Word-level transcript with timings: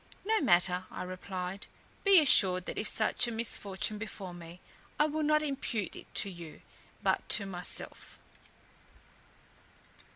"No 0.25 0.41
matter," 0.41 0.85
I 0.89 1.03
replied; 1.03 1.67
"be 2.03 2.19
assured 2.19 2.65
that 2.65 2.79
if 2.79 2.87
such 2.87 3.27
a 3.27 3.31
misfortune 3.31 3.99
befall 3.99 4.33
me, 4.33 4.59
I 4.99 5.05
will 5.05 5.21
not 5.21 5.43
impute 5.43 5.95
it 5.95 6.07
to 6.15 6.31
you, 6.31 6.63
but 7.03 7.29
to 7.29 7.45
myself." 7.45 8.17